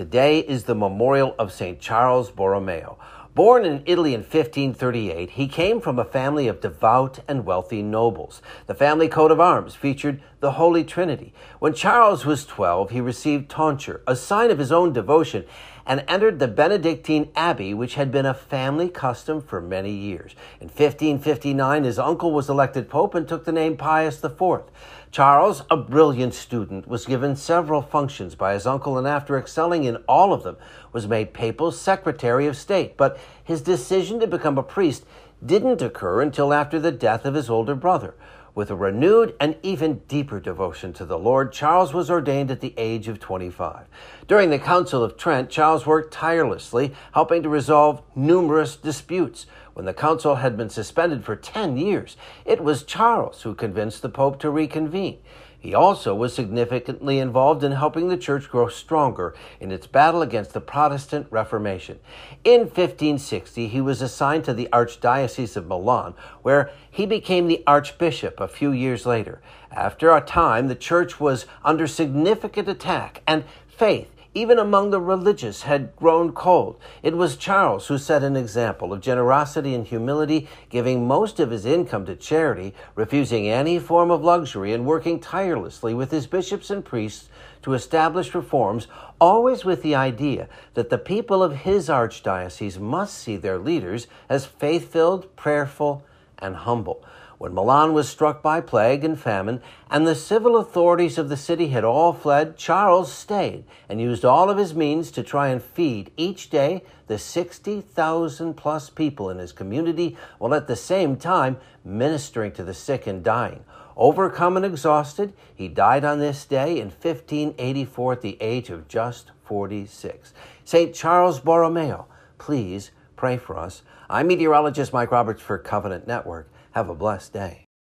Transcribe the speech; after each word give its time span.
Today 0.00 0.38
is 0.38 0.64
the 0.64 0.74
memorial 0.74 1.34
of 1.38 1.52
St. 1.52 1.78
Charles 1.78 2.30
Borromeo. 2.30 2.96
Born 3.32 3.64
in 3.64 3.84
Italy 3.86 4.12
in 4.12 4.22
1538, 4.22 5.30
he 5.30 5.46
came 5.46 5.80
from 5.80 6.00
a 6.00 6.04
family 6.04 6.48
of 6.48 6.60
devout 6.60 7.20
and 7.28 7.46
wealthy 7.46 7.80
nobles. 7.80 8.42
The 8.66 8.74
family 8.74 9.06
coat 9.06 9.30
of 9.30 9.38
arms 9.38 9.76
featured 9.76 10.20
the 10.40 10.52
Holy 10.52 10.82
Trinity. 10.82 11.32
When 11.60 11.72
Charles 11.72 12.26
was 12.26 12.44
12, 12.44 12.90
he 12.90 13.00
received 13.00 13.48
tonsure, 13.48 14.00
a 14.04 14.16
sign 14.16 14.50
of 14.50 14.58
his 14.58 14.72
own 14.72 14.92
devotion, 14.92 15.44
and 15.86 16.04
entered 16.08 16.38
the 16.38 16.48
Benedictine 16.48 17.30
Abbey, 17.36 17.72
which 17.74 17.94
had 17.94 18.10
been 18.10 18.26
a 18.26 18.34
family 18.34 18.88
custom 18.88 19.40
for 19.40 19.60
many 19.60 19.92
years. 19.92 20.34
In 20.60 20.68
1559, 20.68 21.84
his 21.84 21.98
uncle 21.98 22.32
was 22.32 22.48
elected 22.48 22.88
pope 22.88 23.14
and 23.14 23.26
took 23.26 23.44
the 23.44 23.52
name 23.52 23.76
Pius 23.76 24.22
IV. 24.22 24.62
Charles, 25.10 25.64
a 25.68 25.76
brilliant 25.76 26.34
student, 26.34 26.86
was 26.86 27.06
given 27.06 27.34
several 27.34 27.82
functions 27.82 28.36
by 28.36 28.54
his 28.54 28.66
uncle 28.66 28.96
and 28.96 29.08
after 29.08 29.36
excelling 29.36 29.84
in 29.84 29.96
all 30.08 30.32
of 30.32 30.44
them, 30.44 30.56
was 30.92 31.08
made 31.08 31.32
papal 31.32 31.72
secretary 31.72 32.46
of 32.46 32.56
state. 32.56 32.96
But 32.96 33.18
his 33.42 33.62
decision 33.62 34.20
to 34.20 34.26
become 34.26 34.58
a 34.58 34.62
priest 34.62 35.04
didn't 35.44 35.82
occur 35.82 36.22
until 36.22 36.52
after 36.52 36.78
the 36.78 36.92
death 36.92 37.24
of 37.24 37.34
his 37.34 37.50
older 37.50 37.74
brother. 37.74 38.14
With 38.52 38.70
a 38.70 38.74
renewed 38.74 39.34
and 39.38 39.56
even 39.62 40.02
deeper 40.08 40.40
devotion 40.40 40.92
to 40.94 41.04
the 41.04 41.18
Lord, 41.18 41.52
Charles 41.52 41.94
was 41.94 42.10
ordained 42.10 42.50
at 42.50 42.60
the 42.60 42.74
age 42.76 43.06
of 43.06 43.20
25. 43.20 43.86
During 44.26 44.50
the 44.50 44.58
Council 44.58 45.04
of 45.04 45.16
Trent, 45.16 45.50
Charles 45.50 45.86
worked 45.86 46.12
tirelessly, 46.12 46.92
helping 47.14 47.44
to 47.44 47.48
resolve 47.48 48.02
numerous 48.16 48.74
disputes. 48.74 49.46
When 49.74 49.86
the 49.86 49.94
council 49.94 50.36
had 50.36 50.56
been 50.56 50.68
suspended 50.68 51.24
for 51.24 51.36
10 51.36 51.76
years, 51.76 52.16
it 52.44 52.62
was 52.62 52.82
Charles 52.82 53.42
who 53.42 53.54
convinced 53.54 54.02
the 54.02 54.08
Pope 54.08 54.40
to 54.40 54.50
reconvene. 54.50 55.18
He 55.60 55.74
also 55.74 56.14
was 56.14 56.34
significantly 56.34 57.18
involved 57.18 57.62
in 57.62 57.72
helping 57.72 58.08
the 58.08 58.16
church 58.16 58.48
grow 58.48 58.68
stronger 58.68 59.34
in 59.60 59.70
its 59.70 59.86
battle 59.86 60.22
against 60.22 60.54
the 60.54 60.60
Protestant 60.60 61.26
Reformation. 61.30 62.00
In 62.44 62.60
1560, 62.60 63.68
he 63.68 63.80
was 63.80 64.00
assigned 64.00 64.44
to 64.44 64.54
the 64.54 64.68
Archdiocese 64.72 65.56
of 65.56 65.66
Milan, 65.66 66.14
where 66.40 66.70
he 66.90 67.04
became 67.04 67.46
the 67.46 67.62
Archbishop 67.66 68.40
a 68.40 68.48
few 68.48 68.72
years 68.72 69.04
later. 69.04 69.42
After 69.70 70.10
a 70.10 70.22
time, 70.22 70.68
the 70.68 70.74
church 70.74 71.20
was 71.20 71.44
under 71.62 71.86
significant 71.86 72.66
attack, 72.66 73.22
and 73.26 73.44
faith 73.68 74.08
even 74.32 74.58
among 74.58 74.90
the 74.90 75.00
religious, 75.00 75.62
had 75.62 75.94
grown 75.96 76.32
cold. 76.32 76.78
It 77.02 77.16
was 77.16 77.36
Charles 77.36 77.88
who 77.88 77.98
set 77.98 78.22
an 78.22 78.36
example 78.36 78.92
of 78.92 79.00
generosity 79.00 79.74
and 79.74 79.86
humility, 79.86 80.48
giving 80.68 81.06
most 81.06 81.40
of 81.40 81.50
his 81.50 81.66
income 81.66 82.06
to 82.06 82.14
charity, 82.14 82.74
refusing 82.94 83.48
any 83.48 83.78
form 83.78 84.10
of 84.10 84.22
luxury, 84.22 84.72
and 84.72 84.86
working 84.86 85.18
tirelessly 85.18 85.94
with 85.94 86.12
his 86.12 86.26
bishops 86.26 86.70
and 86.70 86.84
priests 86.84 87.28
to 87.62 87.74
establish 87.74 88.34
reforms, 88.34 88.86
always 89.20 89.64
with 89.64 89.82
the 89.82 89.94
idea 89.94 90.48
that 90.74 90.90
the 90.90 90.98
people 90.98 91.42
of 91.42 91.56
his 91.56 91.88
archdiocese 91.88 92.78
must 92.78 93.18
see 93.18 93.36
their 93.36 93.58
leaders 93.58 94.06
as 94.28 94.46
faith 94.46 94.92
filled, 94.92 95.34
prayerful, 95.36 96.04
and 96.38 96.56
humble. 96.56 97.04
When 97.40 97.54
Milan 97.54 97.94
was 97.94 98.06
struck 98.06 98.42
by 98.42 98.60
plague 98.60 99.02
and 99.02 99.18
famine, 99.18 99.62
and 99.90 100.06
the 100.06 100.14
civil 100.14 100.58
authorities 100.58 101.16
of 101.16 101.30
the 101.30 101.38
city 101.38 101.68
had 101.68 101.84
all 101.84 102.12
fled, 102.12 102.58
Charles 102.58 103.10
stayed 103.10 103.64
and 103.88 103.98
used 103.98 104.26
all 104.26 104.50
of 104.50 104.58
his 104.58 104.74
means 104.74 105.10
to 105.12 105.22
try 105.22 105.48
and 105.48 105.62
feed 105.62 106.10
each 106.18 106.50
day 106.50 106.84
the 107.06 107.16
60,000 107.16 108.52
plus 108.52 108.90
people 108.90 109.30
in 109.30 109.38
his 109.38 109.52
community, 109.52 110.18
while 110.36 110.52
at 110.52 110.66
the 110.66 110.76
same 110.76 111.16
time 111.16 111.56
ministering 111.82 112.52
to 112.52 112.62
the 112.62 112.74
sick 112.74 113.06
and 113.06 113.24
dying. 113.24 113.64
Overcome 113.96 114.58
and 114.58 114.66
exhausted, 114.66 115.32
he 115.54 115.66
died 115.66 116.04
on 116.04 116.18
this 116.18 116.44
day 116.44 116.78
in 116.78 116.88
1584 116.88 118.12
at 118.12 118.20
the 118.20 118.36
age 118.42 118.68
of 118.68 118.86
just 118.86 119.30
46. 119.44 120.34
St. 120.66 120.94
Charles 120.94 121.40
Borromeo, 121.40 122.04
please 122.36 122.90
pray 123.16 123.38
for 123.38 123.56
us. 123.56 123.80
I'm 124.10 124.26
meteorologist 124.26 124.92
Mike 124.92 125.10
Roberts 125.10 125.40
for 125.40 125.56
Covenant 125.56 126.06
Network. 126.06 126.50
Have 126.72 126.88
a 126.88 126.94
blessed 126.94 127.32
day. 127.32 127.69